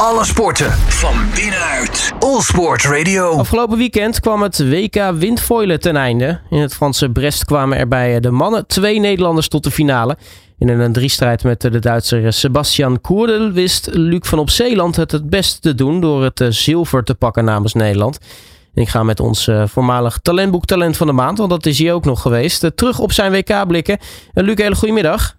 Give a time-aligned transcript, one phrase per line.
[0.00, 2.12] Alle sporten van binnenuit.
[2.18, 3.30] All Sport Radio.
[3.30, 6.40] Afgelopen weekend kwam het WK windfoilen ten einde.
[6.50, 10.16] In het Franse Brest kwamen er bij de mannen twee Nederlanders tot de finale.
[10.58, 15.30] In een driestrijd met de Duitser Sebastian Koerdel wist Luc van op Zeeland het het
[15.30, 18.18] beste te doen door het zilver te pakken namens Nederland.
[18.74, 22.04] Ik ga met ons voormalig talentboek Talent van de Maand, want dat is hij ook
[22.04, 23.98] nog geweest, terug op zijn WK blikken.
[24.32, 25.36] Luc, hele goedemiddag.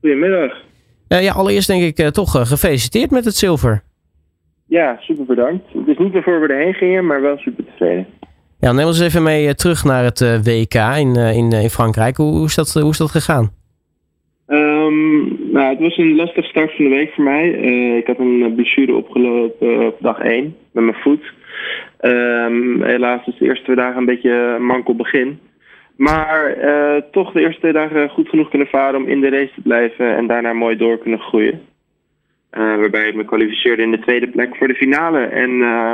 [0.00, 0.70] Goedemiddag.
[1.12, 3.82] Uh, ja, allereerst denk ik uh, toch uh, gefeliciteerd met het zilver.
[4.66, 5.64] Ja, super bedankt.
[5.72, 8.06] Het is niet waarvoor we erheen gingen, maar wel super tevreden.
[8.60, 12.16] Ja, neem ons even mee terug naar het WK in, in, in Frankrijk.
[12.16, 13.50] Hoe, hoe, is dat, hoe is dat gegaan?
[14.46, 17.50] Um, nou, het was een lastige start van de week voor mij.
[17.98, 21.32] ik had een blessure opgelopen op dag 1 met mijn voet.
[22.00, 25.38] Um, helaas is de eerste twee dagen een beetje mankel begin.
[26.08, 29.52] Maar uh, toch de eerste twee dagen goed genoeg kunnen varen om in de race
[29.54, 31.60] te blijven en daarna mooi door kunnen groeien.
[32.52, 35.18] Uh, waarbij ik me kwalificeerde in de tweede plek voor de finale.
[35.18, 35.92] En uh,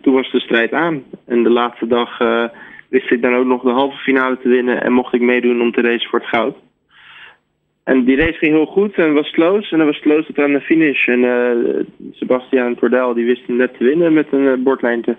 [0.00, 1.02] toen was de strijd aan.
[1.26, 2.44] En de laatste dag uh,
[2.88, 5.72] wist ik dan ook nog de halve finale te winnen en mocht ik meedoen om
[5.72, 6.56] te racen voor het goud.
[7.84, 9.70] En die race ging heel goed en was close.
[9.70, 11.08] En dan was close tot aan de finish.
[11.08, 11.22] En
[12.12, 15.16] Sebastian Cordel die wist hem net te winnen met een bordlijntje.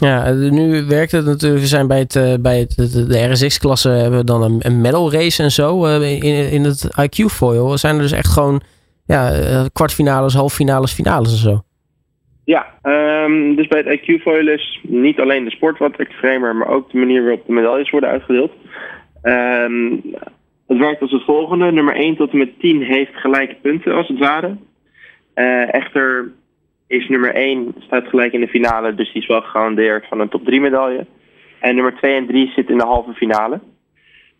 [0.00, 1.60] Ja, nu werkt het natuurlijk.
[1.60, 2.76] We zijn bij, het, bij het,
[3.08, 5.84] de RSX-klasse hebben we dan een, een medal race en zo.
[6.00, 8.62] In, in het IQ-foil zijn er dus echt gewoon
[9.06, 9.30] ja,
[9.72, 11.62] kwartfinales, halffinales, finales en zo.
[12.44, 16.90] Ja, um, dus bij het IQ-foil is niet alleen de sport wat extremer, maar ook
[16.90, 18.52] de manier waarop de medailles worden uitgedeeld.
[19.22, 20.02] Um,
[20.66, 21.72] het werkt als het volgende.
[21.72, 24.56] Nummer 1 tot en met 10 heeft gelijke punten als het ware.
[25.70, 26.32] Echter
[26.86, 30.28] is nummer 1 staat gelijk in de finale, dus die is wel gegarandeerd van een
[30.28, 31.06] top 3 medaille.
[31.60, 33.60] En nummer 2 en 3 zitten in de halve finale.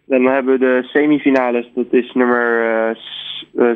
[0.07, 2.97] Dan hebben we de semifinales, dat is nummer
[3.55, 3.71] uh,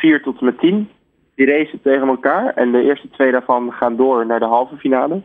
[0.00, 0.88] 4 tot en met 10.
[1.34, 5.22] Die racen tegen elkaar en de eerste twee daarvan gaan door naar de halve finale.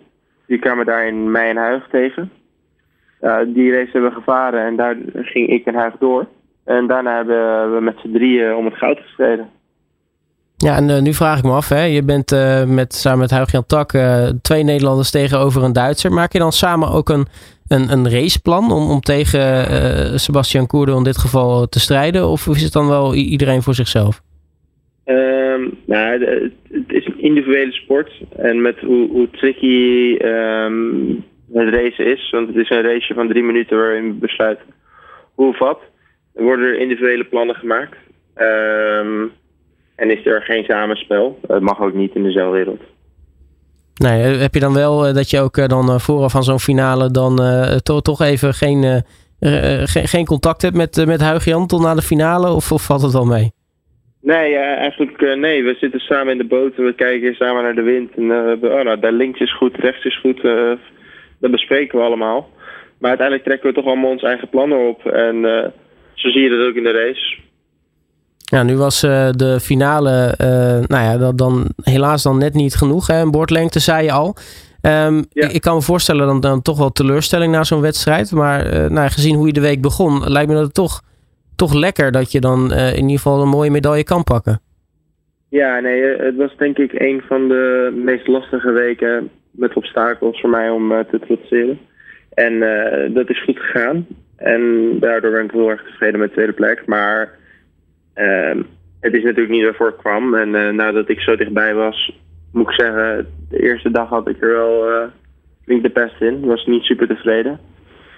[0.48, 2.32] Die kwamen daar in mei en Huig tegen.
[3.48, 6.28] Die race hebben we gevaren en daar ging ik en Huig door.
[6.66, 9.50] En daarna hebben we met z'n drieën om het goud gestreden.
[10.64, 11.84] Ja, en uh, nu vraag ik me af, hè?
[11.84, 16.12] je bent uh, met, samen met Huig-Jan Tak uh, twee Nederlanders tegenover een Duitser.
[16.12, 17.26] Maak je dan samen ook een,
[17.68, 22.28] een, een raceplan om, om tegen Sebastian Koerdo in dit geval te strijden?
[22.28, 24.22] Of is het dan wel iedereen voor zichzelf?
[25.06, 26.26] Um, nou,
[26.72, 28.12] het is een individuele sport.
[28.38, 31.24] En met hoe, hoe tricky um,
[31.54, 34.66] het race is, want het is een race van drie minuten waarin we besluiten
[35.34, 35.80] hoe of wat,
[36.34, 37.98] worden er individuele plannen gemaakt.
[38.36, 39.32] Um,
[40.02, 41.40] en is er geen samenspel.
[41.48, 42.82] Het mag ook niet in de zeilwereld.
[43.96, 47.76] Nee, heb je dan wel dat je ook dan vooraf van zo'n finale dan uh,
[47.76, 48.98] to toch even geen, uh,
[49.84, 52.50] geen, geen contact hebt met, met Huig-Jan tot na de finale?
[52.52, 53.52] Of, of valt het wel mee?
[54.22, 55.64] Nee, eigenlijk nee.
[55.64, 58.12] We zitten samen in de boot en we kijken samen naar de wind.
[58.16, 58.32] En
[58.64, 60.42] oh, nou, daar links is goed, rechts is goed.
[61.40, 62.50] dat bespreken we allemaal.
[63.00, 65.06] Maar uiteindelijk trekken we toch allemaal onze eigen plannen op.
[65.06, 65.42] En
[66.14, 67.40] zo zie je dat ook in de race.
[68.52, 70.48] Ja, nu was uh, de finale, uh,
[70.88, 73.08] nou ja, dat dan helaas dan net niet genoeg.
[73.08, 73.22] Hè?
[73.22, 74.36] Een bordlengte, zei je al.
[74.82, 75.48] Um, ja.
[75.48, 78.32] ik, ik, kan me voorstellen dan, dan toch wel teleurstelling na zo'n wedstrijd.
[78.32, 81.02] Maar uh, nou, gezien hoe je de week begon, lijkt me dat toch,
[81.56, 84.62] toch lekker dat je dan in ieder geval een mooie medaille kan pakken.
[85.50, 90.50] Ja, nee, het was denk ik een van de meest lastige weken met obstakels voor
[90.50, 91.80] mij om te trotseren.
[92.34, 92.60] En
[93.14, 94.08] dat is goed gegaan.
[94.36, 94.62] En
[95.00, 96.84] daardoor ben ik heel erg tevreden met de tweede plek.
[96.86, 97.40] Maar
[99.02, 100.36] het is natuurlijk niet waarvoor ik kwam.
[100.36, 102.20] En uh, nadat ik zo dichtbij was,
[102.52, 105.04] moet ik zeggen, de eerste dag had ik er wel uh,
[105.64, 106.38] flink de pest in.
[106.38, 107.60] Ik was niet super tevreden.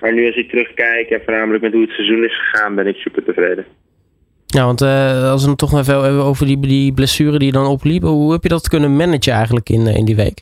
[0.02, 2.96] Maar nu als ik terugkijk en voornamelijk met hoe het seizoen is gegaan, ben ik
[2.96, 3.66] super tevreden.
[4.46, 7.54] Ja, want uh, als we het toch even hebben over die, die blessure die je
[7.54, 8.02] dan opliep.
[8.02, 10.42] Hoe heb je dat kunnen managen eigenlijk in, in die week?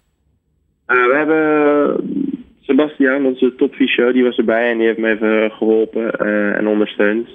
[0.85, 6.12] we hebben Sebastian, onze topfysio, die was erbij en die heeft me even geholpen
[6.56, 7.28] en ondersteund.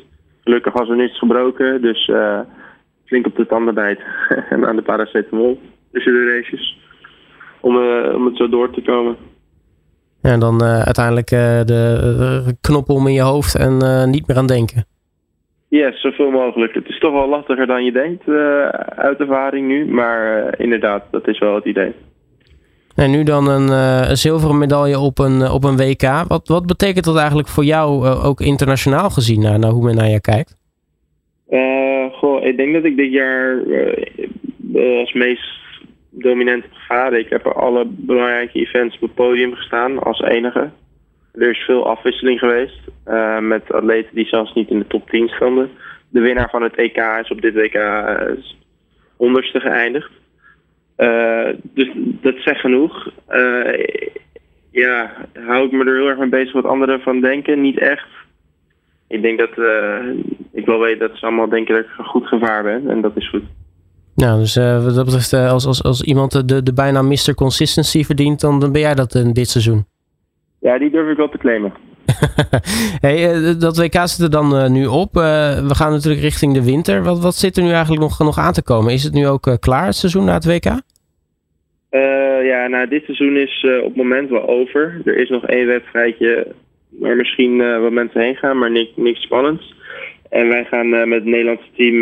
[0.47, 2.41] Gelukkig was er niets gebroken, dus uh,
[3.05, 4.01] flink op de tanden bijt
[4.51, 5.61] en aan de paracetamol
[5.93, 6.78] tussen de races.
[7.60, 9.16] Om, uh, om het zo door te komen.
[10.22, 11.28] Ja, en dan uh, uiteindelijk
[11.66, 14.84] de knop om in je hoofd en niet meer aan denken.
[15.69, 16.75] Yes, zoveel mogelijk.
[16.75, 18.28] Het is toch wel lastiger dan je denkt
[18.97, 21.95] uit ervaring nu, maar inderdaad, dat is wel het idee.
[22.97, 26.28] En nu dan een, uh, een zilveren medaille op een, op een WK.
[26.28, 29.95] Wat, wat betekent dat eigenlijk voor jou uh, ook internationaal gezien, naar, naar hoe men
[29.97, 30.57] naar je kijkt?
[32.13, 33.59] Goh, ik denk dat ik dit jaar
[35.01, 35.45] als meest
[36.10, 37.13] dominant heb.
[37.13, 40.71] Ik heb er alle belangrijke events op het podium gestaan als enige.
[41.34, 42.81] Er is veel afwisseling geweest
[43.41, 45.71] met atleten die zelfs niet in de top 10 stonden.
[46.09, 47.78] De winnaar van het EK is op dit WK
[49.16, 50.10] honderdste geëindigd.
[51.63, 53.10] Dus dat zegt genoeg.
[54.71, 55.10] ja,
[55.47, 57.60] hou ik me er heel erg mee bezig wat anderen van denken?
[57.60, 58.09] Niet echt.
[59.09, 59.51] Ik denk dat
[60.53, 62.91] ik wel weet dat ze allemaal denken dat ik een goed gevaar ben.
[62.91, 63.45] En dat is goed.
[64.15, 67.34] Nou, dus wat dat betreft, als, als, als iemand de, de bijna Mr.
[67.34, 69.87] Consistency verdient, dan, dan ben jij dat in dit seizoen.
[70.60, 71.72] Ja, die durf ik wel te claimen.
[73.07, 75.17] hey, eh, dat WK zit er dan uh, nu op.
[75.17, 75.23] Uh,
[75.69, 77.03] we gaan natuurlijk richting de winter.
[77.03, 78.93] Wat, wat zit er nu eigenlijk nog, nog aan te komen?
[78.93, 80.71] Is het nu ook klaar, het seizoen na het WK?
[82.43, 85.01] ja, nou, dit seizoen is op het moment wel over.
[85.05, 86.47] Er is nog één wedstrijdje
[86.89, 89.75] waar misschien wat mensen heen gaan, maar niks, niks spannends.
[90.31, 91.99] En wij gaan met het Nederlandse team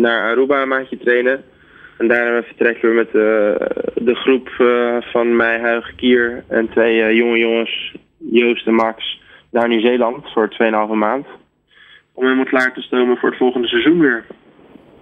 [0.00, 1.44] naar Aruba een maandje trainen.
[1.98, 3.12] En daarna vertrekken we met
[4.04, 4.48] de groep
[5.12, 9.17] van mij, Huig Kier en twee jonge jongens Joost en Max
[9.50, 10.48] naar Nieuw-Zeeland voor
[10.88, 11.26] 2,5 maand.
[12.12, 14.24] Om helemaal klaar te stomen voor het volgende seizoen weer.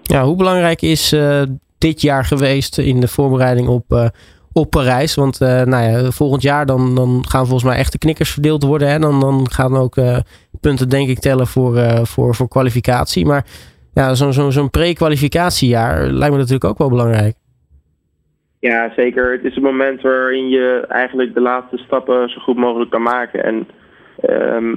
[0.02, 1.43] Ja, hoe belangrijk is uh,
[1.78, 4.06] dit jaar geweest in de voorbereiding op, uh,
[4.52, 5.14] op Parijs?
[5.14, 8.88] Want uh, nou ja, volgend jaar dan, dan gaan volgens mij echte knikkers verdeeld worden.
[8.88, 8.98] Hè?
[8.98, 9.94] Dan, dan gaan ook
[10.60, 13.26] punten denk ik tellen voor, voor, voor kwalificatie.
[13.26, 13.44] Maar
[13.94, 17.37] ja, zo'n zo, zo'n pre-kwalificatiejaar lijkt me natuurlijk ook wel belangrijk.
[18.60, 19.32] Ja, zeker.
[19.32, 23.44] Het is het moment waarin je eigenlijk de laatste stappen zo goed mogelijk kan maken.
[23.44, 23.66] En
[24.31, 24.76] um,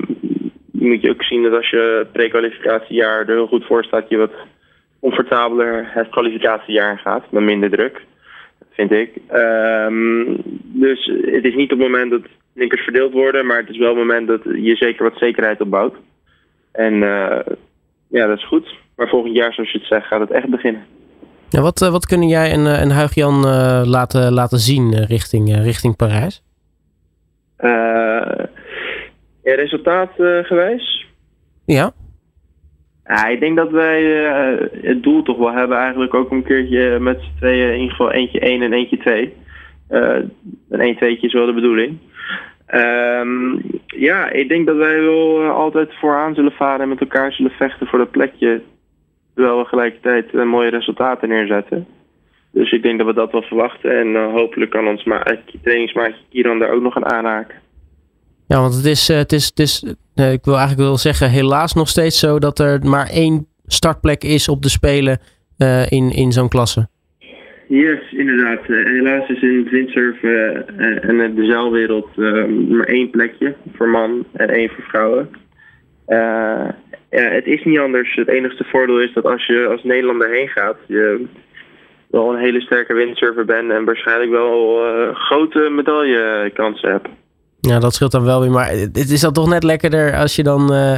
[0.71, 4.33] moet je ook zien dat als je pre-kwalificatiejaar er heel goed voor staat, je wat
[4.99, 8.05] comfortabeler het kwalificatiejaar gaat, met minder druk,
[8.71, 9.11] vind ik.
[9.33, 12.21] Um, dus het is niet op het moment dat
[12.53, 15.95] ninkers verdeeld worden, maar het is wel het moment dat je zeker wat zekerheid opbouwt.
[16.71, 17.39] En uh,
[18.07, 18.75] ja, dat is goed.
[18.95, 20.85] Maar volgend jaar, zoals je het zegt, gaat het echt beginnen.
[21.49, 26.43] Ja, wat, wat kunnen jij en, en Huig-Jan uh, laten, laten zien richting, richting Parijs?
[29.49, 30.11] Ja, resultaat
[30.43, 31.05] geweest?
[31.65, 31.91] Ja.
[33.09, 36.99] Ja, ik denk dat wij uh, het doel toch wel hebben eigenlijk ook een keertje
[36.99, 39.33] met z'n tweeën in ieder geval eentje 1 en eentje 2.
[39.89, 40.15] Uh,
[40.69, 41.97] een 1 2 is wel de bedoeling.
[42.73, 47.31] Um, ja, ik denk dat wij wel uh, altijd vooraan zullen varen en met elkaar
[47.31, 48.61] zullen vechten voor dat plekje.
[49.35, 51.87] Terwijl we gelijkertijd mooie resultaten neerzetten.
[52.51, 53.99] Dus ik denk dat we dat wel verwachten.
[53.99, 55.23] En hopelijk kan ons ma
[55.61, 57.55] trainingsmaatje Kieran daar ook nog aan aanhaken.
[58.51, 59.83] Ja, want het is, het is, het is
[60.15, 64.49] ik wil eigenlijk wel zeggen, helaas nog steeds zo dat er maar één startplek is
[64.49, 65.19] op de Spelen
[65.57, 66.87] uh, in, in zo'n klasse.
[67.67, 68.59] Yes, inderdaad.
[68.65, 72.15] Helaas is in windsurf uh, en de zeilwereld
[72.69, 75.29] maar één plekje voor man en één voor vrouwen.
[76.07, 76.75] ja,
[77.09, 78.15] het is niet anders.
[78.15, 81.25] Het enige voordeel is dat als je als Nederlander heen gaat, je
[82.07, 84.79] wel een hele sterke windsurfer bent en waarschijnlijk wel
[85.13, 87.07] grote medaillekansen hebt.
[87.61, 88.51] Ja, dat scheelt dan wel weer.
[88.51, 90.97] Maar het is dan toch net lekkerder als je dan uh,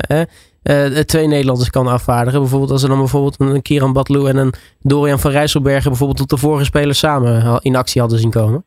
[0.64, 2.40] uh, twee Nederlanders kan afvaardigen.
[2.40, 6.30] Bijvoorbeeld als er dan bijvoorbeeld een Kieran Badlou en een Dorian van Rijsselbergen bijvoorbeeld tot
[6.30, 8.66] de vorige spelers samen in actie hadden zien komen.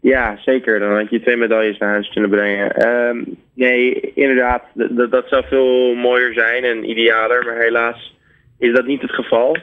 [0.00, 0.78] Ja, zeker.
[0.78, 2.88] Dan had je twee medailles naar huis kunnen brengen.
[2.88, 4.62] Um, nee, inderdaad,
[5.10, 7.44] dat zou veel mooier zijn en idealer.
[7.44, 8.16] Maar helaas
[8.58, 9.56] is dat niet het geval.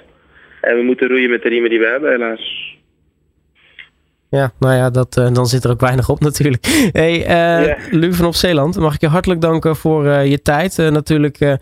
[0.62, 2.76] En we moeten roeien met de riemen die we hebben, helaas.
[4.32, 6.90] Ja, nou ja, dat, uh, dan zit er ook weinig op natuurlijk.
[6.92, 7.92] Hey, uh, yeah.
[7.92, 10.78] Luc van op Zeeland, mag ik je hartelijk danken voor uh, je tijd.
[10.78, 11.58] natuurlijk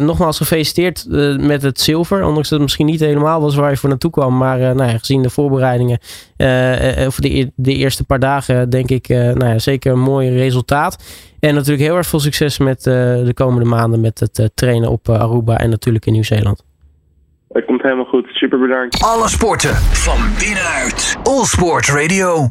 [0.00, 1.06] nogmaals gefeliciteerd
[1.40, 2.24] met het zilver.
[2.24, 4.36] Ondanks dat het misschien niet helemaal was waar je voor naartoe kwam.
[4.36, 5.98] Maar nou ja, gezien de voorbereidingen
[7.06, 11.02] of de, de eerste paar dagen denk ik nou ja, zeker een mooi resultaat.
[11.40, 15.58] En natuurlijk heel erg veel succes met de komende maanden met het trainen op Aruba
[15.58, 16.64] en natuurlijk in Nieuw-Zeeland.
[17.54, 18.26] Het komt helemaal goed.
[18.32, 19.02] Super bedankt.
[19.02, 21.16] Alle sporten van binnenuit.
[21.22, 22.42] All Sport Radio.